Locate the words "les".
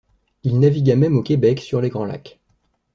1.79-1.89